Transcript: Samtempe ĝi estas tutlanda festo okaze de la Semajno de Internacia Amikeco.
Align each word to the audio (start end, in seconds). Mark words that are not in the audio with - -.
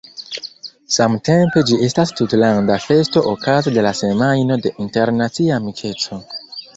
Samtempe 0.93 1.61
ĝi 1.71 1.75
estas 1.87 2.13
tutlanda 2.21 2.77
festo 2.85 3.23
okaze 3.33 3.73
de 3.75 3.83
la 3.89 3.91
Semajno 3.99 4.57
de 4.65 4.73
Internacia 4.87 5.61
Amikeco. 5.63 6.19